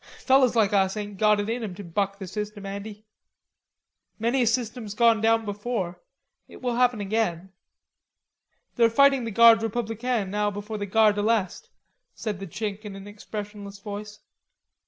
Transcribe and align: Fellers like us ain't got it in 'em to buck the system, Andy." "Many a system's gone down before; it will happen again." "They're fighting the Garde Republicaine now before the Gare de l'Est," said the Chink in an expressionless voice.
Fellers 0.23 0.55
like 0.55 0.73
us 0.73 0.97
ain't 0.97 1.19
got 1.19 1.39
it 1.39 1.47
in 1.47 1.61
'em 1.63 1.75
to 1.75 1.83
buck 1.83 2.17
the 2.17 2.25
system, 2.25 2.65
Andy." 2.65 3.05
"Many 4.17 4.41
a 4.41 4.47
system's 4.47 4.95
gone 4.95 5.21
down 5.21 5.45
before; 5.45 6.01
it 6.47 6.59
will 6.59 6.73
happen 6.77 6.99
again." 6.99 7.51
"They're 8.77 8.89
fighting 8.89 9.25
the 9.25 9.29
Garde 9.29 9.61
Republicaine 9.61 10.31
now 10.31 10.49
before 10.49 10.79
the 10.79 10.87
Gare 10.87 11.13
de 11.13 11.21
l'Est," 11.21 11.69
said 12.15 12.39
the 12.39 12.47
Chink 12.47 12.79
in 12.79 12.95
an 12.95 13.05
expressionless 13.07 13.77
voice. 13.77 14.21